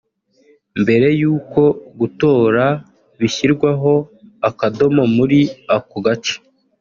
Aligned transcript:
Mbere 0.81 1.07
y’uko 1.19 1.61
gutora 1.99 2.65
bishyirwaho 3.19 3.93
akadomo 4.49 5.03
muri 5.15 5.39
ako 5.75 5.97
gace 6.05 6.35